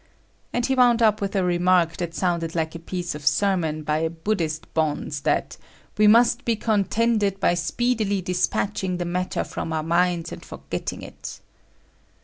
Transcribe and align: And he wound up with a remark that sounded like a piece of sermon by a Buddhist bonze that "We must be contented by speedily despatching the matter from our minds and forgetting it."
And 0.51 0.65
he 0.65 0.73
wound 0.73 1.03
up 1.03 1.21
with 1.21 1.35
a 1.35 1.43
remark 1.43 1.97
that 1.97 2.15
sounded 2.15 2.55
like 2.55 2.73
a 2.73 2.79
piece 2.79 3.13
of 3.13 3.23
sermon 3.23 3.83
by 3.83 3.99
a 3.99 4.09
Buddhist 4.09 4.65
bonze 4.73 5.19
that 5.21 5.57
"We 5.95 6.07
must 6.07 6.43
be 6.43 6.55
contented 6.55 7.39
by 7.39 7.53
speedily 7.53 8.19
despatching 8.19 8.97
the 8.97 9.05
matter 9.05 9.43
from 9.43 9.71
our 9.71 9.83
minds 9.83 10.31
and 10.31 10.43
forgetting 10.43 11.03
it." 11.03 11.39